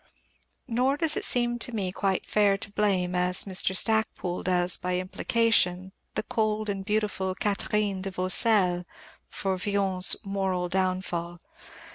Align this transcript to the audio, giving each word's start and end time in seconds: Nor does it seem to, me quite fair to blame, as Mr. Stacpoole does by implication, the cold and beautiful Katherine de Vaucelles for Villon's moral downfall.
Nor 0.67 0.97
does 0.97 1.15
it 1.15 1.25
seem 1.25 1.59
to, 1.59 1.71
me 1.73 1.91
quite 1.91 2.25
fair 2.25 2.57
to 2.57 2.71
blame, 2.71 3.13
as 3.13 3.43
Mr. 3.43 3.75
Stacpoole 3.77 4.41
does 4.41 4.75
by 4.75 4.97
implication, 4.97 5.91
the 6.15 6.23
cold 6.23 6.69
and 6.69 6.83
beautiful 6.83 7.35
Katherine 7.35 8.01
de 8.01 8.09
Vaucelles 8.09 8.83
for 9.29 9.57
Villon's 9.57 10.15
moral 10.23 10.69
downfall. 10.69 11.39